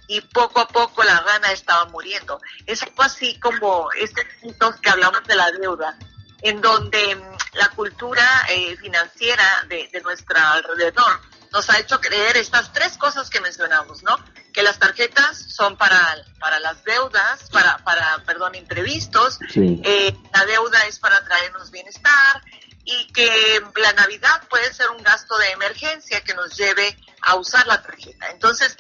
y 0.08 0.22
poco 0.22 0.62
a 0.62 0.68
poco 0.68 1.04
la 1.04 1.20
rana 1.20 1.51
estaba 1.51 1.86
muriendo. 1.86 2.42
Es 2.65 2.82
algo 2.82 3.04
así 3.04 3.39
como 3.39 3.92
este 3.92 4.25
punto 4.42 4.74
que 4.82 4.89
hablamos 4.89 5.24
de 5.25 5.36
la 5.36 5.51
deuda, 5.51 5.96
en 6.42 6.62
donde 6.62 7.15
mm, 7.15 7.38
la 7.54 7.70
cultura 7.70 8.27
eh, 8.50 8.75
financiera 8.77 9.65
de, 9.70 9.88
de 9.94 10.01
nuestro 10.01 10.36
alrededor 10.39 11.35
nos 11.55 11.69
ha 11.69 11.79
hecho 11.79 12.01
creer 12.01 12.35
estas 12.35 12.74
tres 12.74 12.97
cosas 12.97 13.29
que 13.29 13.39
mencionamos, 13.39 14.03
¿no? 14.03 14.17
que 14.51 14.62
las 14.62 14.77
tarjetas 14.77 15.38
son 15.38 15.77
para, 15.77 16.17
para 16.38 16.59
las 16.59 16.83
deudas, 16.83 17.50
para, 17.50 17.77
para, 17.77 18.21
perdón, 18.25 18.55
imprevistos, 18.55 19.39
eh, 19.55 20.13
la 20.33 20.45
deuda 20.45 20.85
es 20.85 21.00
para 21.00 21.24
traernos 21.24 21.71
bienestar 21.71 22.41
y 22.83 23.07
que 23.13 23.63
la 23.81 23.93
Navidad 23.93 24.43
puede 24.50 24.74
ser 24.74 24.89
un 24.89 25.01
gasto 25.01 25.38
de 25.38 25.51
emergencia 25.51 26.21
que 26.25 26.33
nos 26.33 26.57
lleve 26.57 26.97
a 27.21 27.35
usar 27.35 27.65
la 27.67 27.81
tarjeta. 27.81 28.31
Entonces, 28.31 28.75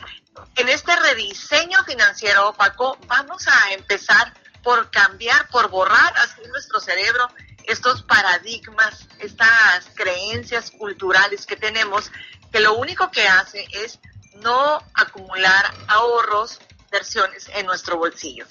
en 0.57 0.67
este 0.67 0.93
rediseño 0.97 1.81
financiero, 1.85 2.53
Paco, 2.57 2.97
vamos 3.07 3.47
a 3.47 3.71
empezar 3.71 4.33
por 4.63 4.91
cambiar, 4.91 5.47
por 5.47 5.69
borrar 5.69 6.13
así 6.17 6.41
nuestro 6.49 6.81
cerebro 6.81 7.29
estos 7.67 8.03
paradigmas, 8.03 9.07
estas 9.19 9.87
creencias 9.95 10.71
culturales 10.71 11.45
que 11.45 11.55
tenemos, 11.55 12.11
que 12.55 12.61
lo 12.61 12.75
único 12.75 13.11
que 13.11 13.27
hace 13.27 13.67
es 13.83 13.99
no 14.35 14.81
acumular 14.93 15.73
ahorros, 15.89 16.61
versiones 16.89 17.49
en 17.53 17.65
nuestro 17.65 17.97
bolsillo. 17.97 18.45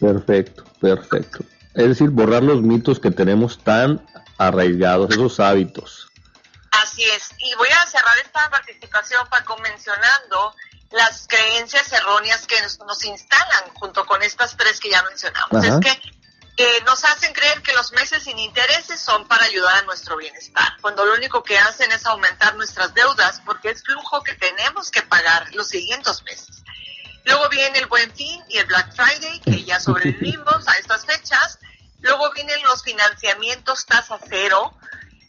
Perfecto, 0.00 0.64
perfecto. 0.80 1.40
Es 1.74 1.88
decir, 1.88 2.08
borrar 2.08 2.42
los 2.42 2.62
mitos 2.62 2.98
que 2.98 3.10
tenemos 3.10 3.62
tan 3.62 4.02
arraigados, 4.38 5.10
esos 5.10 5.40
hábitos. 5.40 6.08
Así 6.70 7.04
es. 7.04 7.32
Y 7.36 7.54
voy 7.56 7.68
a 7.68 7.86
cerrar 7.86 8.16
esta 8.24 8.48
participación, 8.48 9.28
Paco, 9.28 9.58
mencionando 9.58 10.54
las 10.92 11.26
creencias 11.28 11.92
erróneas 11.92 12.46
que 12.46 12.56
nos, 12.62 13.04
instalan 13.04 13.74
junto 13.74 14.06
con 14.06 14.22
estas 14.22 14.56
tres 14.56 14.80
que 14.80 14.88
ya 14.88 15.02
mencionamos. 15.02 15.66
Es 15.66 15.76
que 15.80 16.17
nos 16.84 17.04
hacen 17.04 17.32
creer 17.32 17.62
que 17.62 17.72
los 17.72 17.92
meses 17.92 18.24
sin 18.24 18.38
intereses 18.38 19.00
son 19.00 19.28
para 19.28 19.44
ayudar 19.44 19.76
a 19.76 19.82
nuestro 19.82 20.16
bienestar, 20.16 20.76
cuando 20.80 21.04
lo 21.04 21.14
único 21.14 21.42
que 21.42 21.58
hacen 21.58 21.90
es 21.92 22.04
aumentar 22.06 22.56
nuestras 22.56 22.92
deudas 22.94 23.40
porque 23.44 23.70
es 23.70 23.82
flujo 23.82 24.22
que 24.22 24.34
tenemos 24.34 24.90
que 24.90 25.02
pagar 25.02 25.54
los 25.54 25.68
siguientes 25.68 26.22
meses. 26.24 26.64
Luego 27.24 27.48
viene 27.50 27.78
el 27.78 27.86
Buen 27.86 28.10
Fin 28.12 28.42
y 28.48 28.58
el 28.58 28.66
Black 28.66 28.92
Friday, 28.94 29.40
que 29.40 29.62
ya 29.62 29.78
sobrevivimos 29.78 30.66
a 30.66 30.72
estas 30.78 31.04
fechas. 31.04 31.58
Luego 32.00 32.32
vienen 32.32 32.62
los 32.62 32.82
financiamientos 32.82 33.84
tasa 33.86 34.18
cero. 34.28 34.74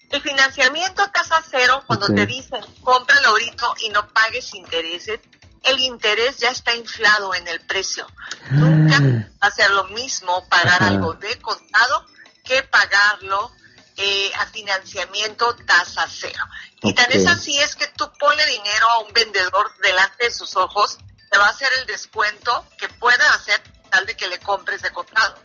El 0.09 0.21
financiamiento 0.21 1.07
tasa 1.11 1.43
cero, 1.51 1.83
cuando 1.85 2.07
te 2.07 2.25
dicen 2.25 2.61
compra 2.81 3.15
ahorita 3.25 3.67
y 3.81 3.89
no 3.89 4.07
pagues 4.07 4.53
intereses, 4.55 5.19
el 5.63 5.79
interés 5.79 6.37
ya 6.37 6.49
está 6.49 6.75
inflado 6.75 7.33
en 7.33 7.47
el 7.47 7.59
precio. 7.61 8.07
Nunca 8.51 8.97
ah. 8.97 9.27
va 9.41 9.47
a 9.47 9.51
ser 9.51 9.69
lo 9.71 9.85
mismo 9.85 10.47
pagar 10.49 10.83
algo 10.83 11.13
de 11.13 11.37
contado 11.39 12.05
que 12.43 12.63
pagarlo 12.63 13.51
eh, 13.97 14.31
a 14.39 14.45
financiamiento 14.47 15.55
tasa 15.65 16.07
cero. 16.09 16.43
Y 16.81 16.93
tan 16.93 17.11
es 17.11 17.27
así 17.27 17.59
es 17.59 17.75
que 17.75 17.87
tú 17.87 18.09
pone 18.17 18.45
dinero 18.45 18.89
a 18.89 18.99
un 18.99 19.13
vendedor 19.13 19.71
delante 19.81 20.25
de 20.25 20.31
sus 20.31 20.55
ojos, 20.55 20.97
te 21.29 21.37
va 21.37 21.47
a 21.47 21.49
hacer 21.49 21.69
el 21.79 21.85
descuento 21.85 22.65
que 22.77 22.87
pueda 22.87 23.33
hacer 23.33 23.61
tal 23.89 24.05
de 24.05 24.15
que 24.15 24.27
le 24.27 24.39
compres 24.39 24.81
de 24.81 24.91
contado. 24.91 25.35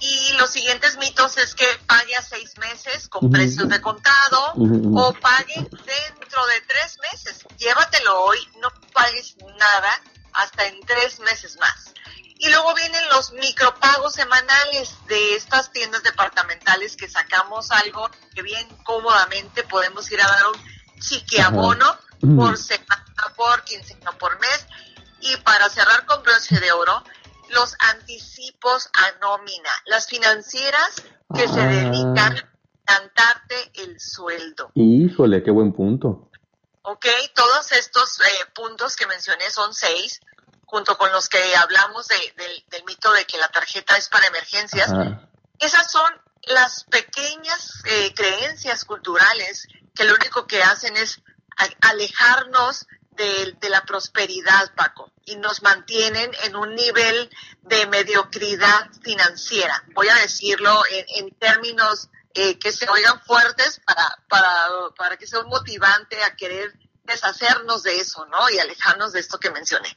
Y 0.00 0.32
los 0.38 0.50
siguientes 0.50 0.96
mitos 0.96 1.36
es 1.36 1.54
que 1.54 1.66
pague 1.86 2.16
a 2.16 2.22
seis 2.22 2.56
meses 2.58 3.08
con 3.08 3.30
precios 3.30 3.68
de 3.68 3.80
contado 3.80 4.54
o 4.54 5.12
pague 5.20 5.54
dentro 5.54 6.46
de 6.46 6.60
tres 6.62 6.98
meses. 7.12 7.44
Llévatelo 7.58 8.22
hoy, 8.22 8.38
no 8.60 8.70
pagues 8.94 9.36
nada 9.58 10.02
hasta 10.32 10.66
en 10.66 10.80
tres 10.86 11.20
meses 11.20 11.58
más. 11.58 11.92
Y 12.42 12.48
luego 12.48 12.74
vienen 12.74 13.06
los 13.10 13.32
micropagos 13.32 14.14
semanales 14.14 14.94
de 15.06 15.34
estas 15.34 15.70
tiendas 15.70 16.02
departamentales 16.02 16.96
que 16.96 17.06
sacamos 17.06 17.70
algo 17.70 18.10
que 18.34 18.40
bien 18.40 18.66
cómodamente 18.84 19.62
podemos 19.64 20.10
ir 20.10 20.22
a 20.22 20.26
dar 20.26 20.46
un 20.46 21.00
chiquiabono 21.00 21.98
por 22.36 22.56
semana, 22.56 23.04
por 23.36 23.62
quincena, 23.64 24.12
por 24.12 24.40
mes. 24.40 24.66
Y 25.20 25.36
para 25.38 25.68
cerrar 25.68 26.06
con 26.06 26.22
broche 26.22 26.58
de 26.58 26.72
oro, 26.72 27.04
los 27.50 27.76
anticipos 27.78 28.88
a 28.94 29.18
nómina, 29.20 29.70
las 29.86 30.06
financieras 30.06 31.02
que 31.34 31.48
se 31.48 31.60
ah. 31.60 31.66
dedican 31.66 32.36
a 32.36 32.50
cantarte 32.84 33.70
el 33.74 34.00
sueldo. 34.00 34.70
Híjole, 34.74 35.42
qué 35.42 35.50
buen 35.50 35.72
punto. 35.72 36.30
Ok, 36.82 37.06
todos 37.34 37.72
estos 37.72 38.20
eh, 38.20 38.46
puntos 38.54 38.96
que 38.96 39.06
mencioné 39.06 39.50
son 39.50 39.74
seis, 39.74 40.20
junto 40.64 40.96
con 40.96 41.12
los 41.12 41.28
que 41.28 41.56
hablamos 41.56 42.08
del 42.08 42.84
mito 42.86 43.12
de 43.12 43.24
que 43.26 43.38
la 43.38 43.48
tarjeta 43.48 43.96
es 43.96 44.08
para 44.08 44.26
emergencias. 44.28 44.90
Esas 45.58 45.90
son 45.90 46.10
las 46.44 46.84
pequeñas 46.84 47.82
eh, 47.84 48.14
creencias 48.14 48.84
culturales 48.84 49.68
que 49.94 50.04
lo 50.04 50.14
único 50.14 50.46
que 50.46 50.62
hacen 50.62 50.96
es 50.96 51.20
alejarnos 51.82 52.86
de, 53.16 53.68
la 53.68 53.82
prosperidad, 53.82 54.72
Paco, 54.76 55.10
y 55.24 55.36
nos 55.36 55.62
mantienen 55.62 56.30
en 56.44 56.56
un 56.56 56.74
nivel 56.74 57.30
de 57.62 57.86
mediocridad 57.86 58.90
financiera. 59.02 59.84
Voy 59.94 60.08
a 60.08 60.14
decirlo 60.16 60.82
en, 61.16 61.30
términos 61.38 62.08
eh, 62.34 62.58
que 62.58 62.72
se 62.72 62.88
oigan 62.88 63.20
fuertes 63.20 63.80
para, 63.84 64.18
para, 64.28 64.48
para 64.96 65.16
que 65.16 65.26
sea 65.26 65.40
un 65.40 65.48
motivante 65.48 66.22
a 66.22 66.34
querer 66.34 66.72
deshacernos 67.04 67.82
de 67.82 67.98
eso, 67.98 68.24
¿no? 68.26 68.38
Y 68.54 68.58
alejarnos 68.58 69.12
de 69.12 69.20
esto 69.20 69.38
que 69.38 69.50
mencioné. 69.50 69.88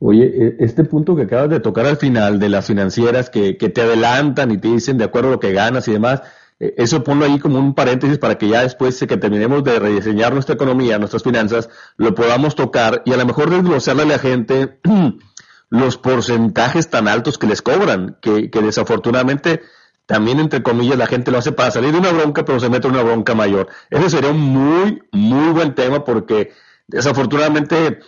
Oye, 0.00 0.24
e, 0.24 0.56
este 0.64 0.84
punto 0.84 1.16
que 1.16 1.22
acabas 1.22 1.50
de 1.50 1.60
tocar 1.60 1.86
al 1.86 1.96
final 1.96 2.38
de 2.38 2.48
las 2.48 2.66
financieras 2.66 3.30
que, 3.30 3.56
que 3.56 3.68
te 3.68 3.82
adelantan 3.82 4.50
y 4.50 4.58
te 4.58 4.68
dicen 4.68 4.98
de 4.98 5.04
acuerdo 5.04 5.28
a 5.28 5.32
lo 5.32 5.40
que 5.40 5.52
ganas 5.52 5.88
y 5.88 5.92
demás, 5.92 6.22
eso 6.58 7.02
ponlo 7.02 7.24
ahí 7.24 7.38
como 7.38 7.58
un 7.58 7.74
paréntesis 7.74 8.18
para 8.18 8.38
que 8.38 8.48
ya 8.48 8.62
después 8.62 8.98
que 8.98 9.16
terminemos 9.16 9.64
de 9.64 9.78
rediseñar 9.78 10.32
nuestra 10.32 10.54
economía, 10.54 10.98
nuestras 10.98 11.22
finanzas, 11.22 11.68
lo 11.96 12.14
podamos 12.14 12.54
tocar 12.54 13.02
y 13.04 13.12
a 13.12 13.16
lo 13.16 13.26
mejor 13.26 13.50
desglosarle 13.50 14.02
a 14.02 14.06
la 14.06 14.18
gente 14.18 14.78
los 15.70 15.98
porcentajes 15.98 16.90
tan 16.90 17.08
altos 17.08 17.38
que 17.38 17.46
les 17.46 17.60
cobran, 17.60 18.16
que, 18.20 18.48
desafortunadamente 18.62 19.62
también 20.06 20.38
entre 20.38 20.62
comillas 20.62 20.98
la 20.98 21.06
gente 21.06 21.30
lo 21.30 21.38
hace 21.38 21.52
para 21.52 21.70
salir 21.70 21.92
de 21.92 21.98
una 21.98 22.12
bronca, 22.12 22.44
pero 22.44 22.60
se 22.60 22.68
mete 22.68 22.86
en 22.86 22.94
una 22.94 23.02
bronca 23.02 23.34
mayor. 23.34 23.68
Ese 23.90 24.10
sería 24.10 24.30
un 24.30 24.40
muy, 24.40 25.02
muy 25.12 25.52
buen 25.52 25.74
tema 25.74 26.04
porque 26.04 26.52
desafortunadamente 26.86 28.00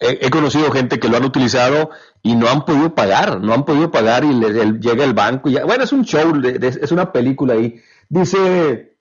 he, 0.00 0.30
conocido 0.30 0.70
gente 0.72 0.98
que 0.98 1.08
lo 1.08 1.18
han 1.18 1.24
utilizado 1.24 1.90
y 2.22 2.34
no 2.34 2.48
han 2.48 2.64
podido 2.64 2.94
pagar, 2.94 3.40
no 3.40 3.52
han 3.52 3.64
podido 3.64 3.90
pagar 3.90 4.24
y 4.24 4.32
llega 4.80 5.04
el 5.04 5.12
banco 5.12 5.48
y 5.48 5.52
ya, 5.52 5.64
bueno, 5.64 5.84
es 5.84 5.92
un 5.92 6.04
show, 6.04 6.32
es 6.42 6.90
una 6.90 7.12
película 7.12 7.54
ahí 7.54 7.80
Dice, 8.10 8.96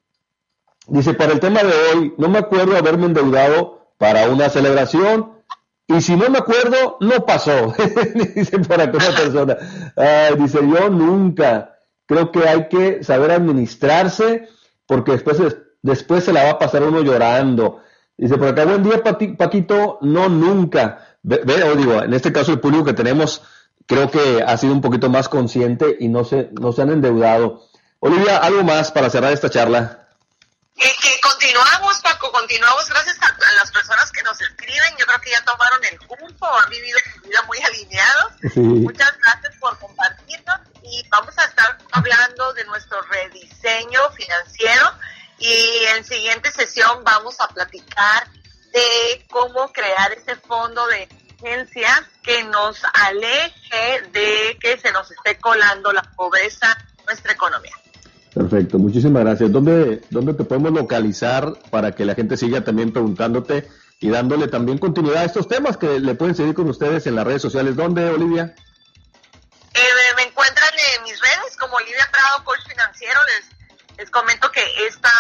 dice, 0.87 1.15
para 1.15 1.33
el 1.33 1.39
tema 1.39 1.63
de 1.63 1.73
hoy, 1.73 2.13
no 2.19 2.29
me 2.29 2.37
acuerdo 2.37 2.77
haberme 2.77 3.07
endeudado 3.07 3.87
para 3.97 4.29
una 4.29 4.49
celebración 4.49 5.31
y 5.87 6.01
si 6.01 6.15
no 6.15 6.29
me 6.29 6.37
acuerdo, 6.37 6.97
no 6.99 7.25
pasó. 7.25 7.73
dice 8.35 8.59
por 8.59 8.79
acá 8.79 8.97
una 8.97 9.17
persona. 9.17 9.57
dice, 10.37 10.59
yo 10.61 10.89
nunca. 10.89 11.75
Creo 12.05 12.31
que 12.31 12.47
hay 12.47 12.69
que 12.69 13.03
saber 13.03 13.31
administrarse 13.31 14.47
porque 14.85 15.13
después, 15.13 15.39
después 15.81 16.23
se 16.23 16.33
la 16.33 16.43
va 16.43 16.49
a 16.51 16.59
pasar 16.59 16.83
uno 16.83 17.01
llorando. 17.01 17.81
Dice 18.19 18.37
por 18.37 18.49
acá, 18.49 18.65
buen 18.65 18.83
día, 18.83 19.01
Paquito. 19.01 19.97
No, 20.01 20.27
nunca. 20.27 21.15
Ve, 21.23 21.39
digo, 21.77 22.03
en 22.03 22.13
este 22.13 22.33
caso 22.33 22.51
el 22.51 22.59
público 22.59 22.83
que 22.83 22.93
tenemos 22.93 23.41
creo 23.87 24.11
que 24.11 24.43
ha 24.45 24.57
sido 24.57 24.73
un 24.73 24.81
poquito 24.81 25.09
más 25.09 25.29
consciente 25.29 25.95
y 26.01 26.09
no 26.09 26.25
se, 26.25 26.49
no 26.59 26.73
se 26.73 26.81
han 26.81 26.89
endeudado. 26.89 27.69
Olivia, 27.99 28.37
¿algo 28.37 28.63
más 28.65 28.91
para 28.91 29.09
cerrar 29.09 29.31
esta 29.31 29.49
charla? 29.49 30.05
Eh, 30.75 30.91
que 31.01 31.09
continuamos, 31.21 32.01
Paco, 32.01 32.29
continuamos 32.33 32.89
gracias 32.89 33.17
a, 33.21 33.53
las 33.55 33.71
personas 33.71 34.11
que 34.11 34.21
nos 34.23 34.39
escriben. 34.41 34.97
Yo 34.99 35.05
creo 35.05 35.21
que 35.21 35.31
ya 35.31 35.43
tomaron 35.45 35.79
el 35.89 35.99
curso, 35.99 36.59
han 36.61 36.69
vivido 36.69 36.99
su 37.13 37.21
vida 37.21 37.41
muy 37.47 37.57
alineados. 37.59 38.33
Muchas 38.83 39.13
gracias 39.23 39.55
por 39.61 39.79
compartirnos 39.79 40.59
y 40.83 41.07
vamos 41.07 41.37
a 41.37 41.45
estar 41.45 41.77
hablando 41.93 42.51
de 42.53 42.65
nuestro 42.65 43.01
rediseño 43.03 44.01
financiero 44.11 44.88
y 45.49 45.97
en 45.97 46.03
siguiente 46.03 46.51
sesión 46.51 47.03
vamos 47.03 47.35
a 47.39 47.47
platicar 47.47 48.27
de 48.71 49.25
cómo 49.31 49.71
crear 49.71 50.11
ese 50.11 50.35
fondo 50.35 50.85
de 50.87 51.07
emergencia 51.39 51.89
que 52.21 52.43
nos 52.43 52.79
aleje 52.93 54.09
de 54.13 54.57
que 54.59 54.77
se 54.77 54.91
nos 54.91 55.09
esté 55.09 55.39
colando 55.39 55.91
la 55.91 56.03
pobreza 56.15 56.77
nuestra 57.05 57.33
economía. 57.33 57.73
Perfecto, 58.33 58.77
muchísimas 58.77 59.23
gracias. 59.23 59.51
¿Dónde, 59.51 60.01
¿Dónde 60.11 60.35
te 60.35 60.43
podemos 60.43 60.71
localizar 60.71 61.57
para 61.71 61.93
que 61.93 62.05
la 62.05 62.13
gente 62.13 62.37
siga 62.37 62.63
también 62.63 62.93
preguntándote 62.93 63.67
y 63.99 64.09
dándole 64.09 64.47
también 64.47 64.77
continuidad 64.77 65.23
a 65.23 65.25
estos 65.25 65.47
temas 65.47 65.77
que 65.77 65.99
le 65.99 66.13
pueden 66.13 66.35
seguir 66.35 66.53
con 66.53 66.69
ustedes 66.69 67.07
en 67.07 67.15
las 67.15 67.25
redes 67.25 67.41
sociales? 67.41 67.75
¿Dónde, 67.75 68.07
Olivia? 68.07 68.53
Les, 73.99 74.09
comento 74.09 74.51
que 74.51 74.63
esta, 74.87 75.11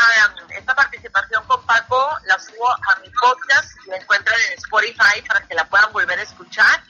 esta 0.57 0.73
participación 0.73 1.43
con 1.47 1.65
Paco 1.65 2.09
la 2.25 2.39
subo 2.39 2.71
a 2.71 2.99
mi 3.01 3.09
podcast. 3.09 3.73
Me 3.87 3.97
encuentran 3.97 4.39
en 4.49 4.57
Spotify 4.57 5.21
para 5.27 5.45
que 5.45 5.53
la 5.53 5.67
puedan 5.67 5.91
volver 5.91 6.17
a 6.17 6.23
escuchar. 6.23 6.81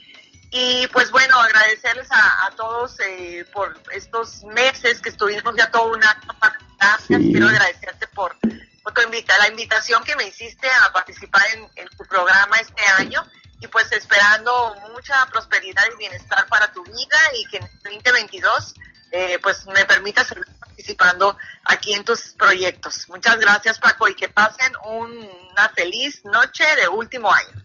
Y 0.51 0.87
pues 0.87 1.11
bueno, 1.11 1.39
agradecerles 1.39 2.07
a, 2.11 2.51
todos 2.55 2.99
eh, 3.01 3.45
por 3.53 3.79
estos 3.91 4.43
meses 4.45 5.01
que 5.01 5.09
estuvimos 5.09 5.55
ya 5.55 5.69
todo 5.69 5.91
un 5.91 6.03
año. 6.03 6.35
Gracias, 6.79 7.21
quiero 7.21 7.47
agradecerte 7.47 8.07
por, 8.07 8.35
por 8.83 8.93
tu 8.93 9.01
invita 9.01 9.37
la 9.37 9.49
invitación 9.49 10.03
que 10.03 10.15
me 10.15 10.25
hiciste 10.25 10.69
a 10.69 10.91
participar 10.91 11.43
en, 11.75 11.87
tu 11.89 12.05
programa 12.05 12.57
este 12.57 12.83
año. 12.97 13.23
y 13.61 13.67
pues 13.67 13.91
esperando 13.91 14.75
mucha 14.93 15.25
prosperidad 15.27 15.83
y 15.93 15.97
bienestar 15.97 16.47
para 16.47 16.71
tu 16.71 16.83
vida 16.83 17.19
y 17.35 17.45
que 17.47 17.57
en 17.57 17.69
2022 17.83 18.73
eh, 19.11 19.39
pues 19.41 19.65
me 19.67 19.85
permita 19.85 20.23
seguir 20.23 20.45
participando 20.79 21.35
aquí 21.65 21.93
en 21.93 22.05
tus 22.05 22.33
proyectos. 22.37 23.05
Muchas 23.09 23.37
gracias 23.39 23.79
Paco 23.79 24.07
y 24.07 24.15
que 24.15 24.29
pasen 24.29 24.71
una 24.87 25.69
feliz 25.75 26.23
noche 26.23 26.63
de 26.81 26.87
último 26.87 27.29
año. 27.29 27.61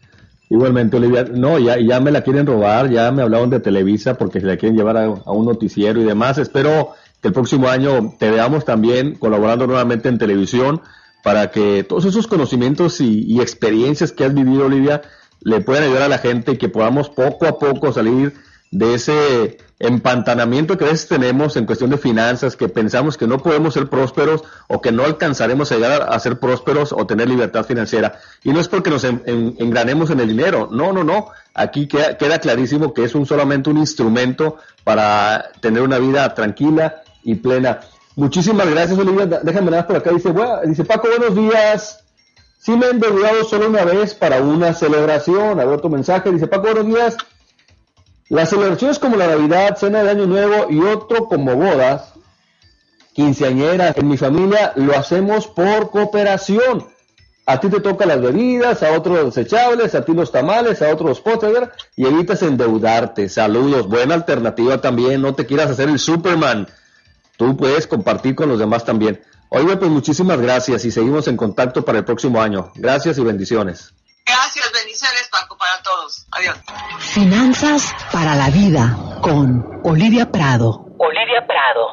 Igualmente, 0.51 0.97
Olivia, 0.97 1.25
no, 1.31 1.59
ya, 1.59 1.79
ya 1.79 2.01
me 2.01 2.11
la 2.11 2.23
quieren 2.23 2.47
robar, 2.47 2.91
ya 2.91 3.11
me 3.13 3.23
hablaron 3.23 3.51
de 3.51 3.61
Televisa 3.61 4.15
porque 4.19 4.41
se 4.41 4.47
la 4.47 4.57
quieren 4.57 4.77
llevar 4.77 4.97
a, 4.97 5.09
un 5.09 5.47
noticiero 5.47 6.01
y 6.01 6.05
demás. 6.05 6.39
Espero 6.39 6.95
que 7.23 7.29
el 7.29 7.35
próximo 7.35 7.69
año 7.69 8.15
te 8.19 8.31
veamos 8.31 8.65
también 8.65 9.15
colaborando 9.15 9.67
nuevamente 9.67 10.09
en 10.09 10.19
televisión 10.19 10.83
para 11.23 11.51
que 11.51 11.85
todos 11.85 12.05
esos 12.05 12.27
conocimientos 12.27 13.01
y, 13.01 13.25
y 13.27 13.41
experiencias 13.41 14.13
que 14.13 14.25
has 14.25 14.35
vivido, 14.35 14.67
Olivia, 14.67 15.03
le 15.41 15.61
puedan 15.61 15.85
ayudar 15.85 16.03
a 16.03 16.09
la 16.09 16.19
gente 16.19 16.53
y 16.53 16.59
que 16.59 16.69
podamos 16.69 17.09
poco 17.09 17.47
a 17.47 17.59
poco 17.59 17.93
salir 17.93 18.35
de 18.75 18.95
ese 18.95 19.59
empantanamiento 19.79 20.77
que 20.77 20.85
a 20.85 20.89
veces 20.89 21.07
tenemos 21.07 21.57
en 21.57 21.65
cuestión 21.65 21.91
de 21.91 21.97
finanzas, 21.97 22.57
que 22.57 22.69
pensamos 22.69 23.17
que 23.17 23.29
no 23.29 23.39
podemos 23.39 23.75
ser 23.75 23.89
prósperos 23.89 24.43
o 24.67 24.81
que 24.81 24.91
no 24.91 25.05
alcanzaremos 25.05 25.71
a 25.71 25.77
llegar 25.77 26.09
a 26.11 26.19
ser 26.19 26.41
prósperos 26.41 26.93
o 26.93 27.07
tener 27.07 27.29
libertad 27.29 27.65
financiera. 27.65 28.19
Y 28.43 28.53
no 28.53 28.59
es 28.59 28.67
porque 28.67 28.91
nos 28.91 29.05
engranemos 29.05 30.11
en 30.11 30.19
el 30.21 30.29
dinero, 30.29 30.69
no, 30.73 30.93
no, 30.93 31.05
no. 31.05 31.29
Aquí 31.55 31.87
queda, 31.87 32.17
queda 32.19 32.41
clarísimo 32.41 32.93
que 32.93 33.05
es 33.05 33.15
un, 33.15 33.27
solamente 33.27 33.71
un 33.71 33.79
instrumento 33.79 34.57
para 34.83 35.53
tener 35.61 35.81
una 35.83 35.99
vida 35.99 36.35
tranquila 36.35 37.03
y 37.23 37.37
plena. 37.37 37.79
Muchísimas 38.17 38.69
gracias, 38.69 38.99
Olivia. 38.99 39.27
Déjame 39.27 39.71
nada 39.71 39.87
por 39.87 39.97
acá. 39.97 40.11
Dice, 40.11 40.35
dice 40.67 40.85
Paco, 40.85 41.09
buenos 41.17 41.37
días. 41.37 42.01
Sí 42.59 42.73
me 42.73 42.87
he 42.87 42.91
endeudado 42.91 43.45
solo 43.45 43.69
una 43.69 43.85
vez 43.85 44.15
para 44.15 44.41
una 44.41 44.75
celebración. 44.75 45.61
A 45.61 45.65
ver 45.65 45.81
tu 45.81 45.89
mensaje. 45.89 46.33
Dice 46.33 46.49
Paco, 46.49 46.63
buenos 46.73 46.87
días. 46.87 47.17
Las 48.29 48.51
celebraciones 48.51 48.99
como 48.99 49.17
la 49.17 49.27
Navidad, 49.27 49.77
Cena 49.77 50.03
de 50.03 50.11
Año 50.11 50.27
Nuevo 50.27 50.71
y 50.71 50.81
otro 50.81 51.27
como 51.27 51.57
bodas, 51.57 52.15
quinceañeras, 53.13 53.97
en 53.99 54.09
mi 54.09 54.17
familia 54.17 54.73
lo 54.77 54.97
hacemos 54.97 55.47
por 55.47 55.91
cooperación. 55.91 56.87
A 57.47 57.61
ti 57.61 57.69
te 57.69 57.81
tocan 57.81 58.09
las 58.09 58.23
bebidas, 58.23 58.83
a 58.83 58.93
otros 58.93 59.27
desechables, 59.27 59.95
a 59.95 60.03
ti 60.03 60.15
los 60.15 60.33
tamales, 60.33 60.81
a 60.81 60.89
otros 60.91 61.21
postres, 61.21 61.69
y 61.95 62.07
evitas 62.07 62.43
endeudarte. 62.43 63.29
Saludos, 63.29 63.87
buena 63.87 64.15
alternativa 64.15 64.81
también, 64.81 65.21
no 65.21 65.35
te 65.35 65.45
quieras 65.45 65.71
hacer 65.71 65.91
el 65.91 65.99
Superman. 65.99 66.67
Tú 67.37 67.55
puedes 67.57 67.87
compartir 67.87 68.35
con 68.35 68.49
los 68.49 68.59
demás 68.59 68.87
también. 68.87 69.21
Oye, 69.51 69.77
pues 69.77 69.91
muchísimas 69.91 70.41
gracias 70.41 70.87
y 70.87 70.91
seguimos 70.91 71.29
en 71.29 71.37
contacto 71.37 71.85
para 71.85 71.99
el 71.99 72.05
próximo 72.05 72.41
año. 72.41 72.73
Gracias 72.77 73.19
y 73.19 73.23
bendiciones. 73.23 73.93
Paco, 75.31 75.57
para 75.57 75.83
todos. 75.83 76.27
Adiós. 76.33 76.57
Finanzas 76.99 77.95
para 78.13 78.35
la 78.37 78.51
vida 78.51 78.97
con 79.21 79.81
Olivia 79.85 80.31
Prado. 80.31 80.87
Olivia 80.99 81.45
Prado. 81.47 81.89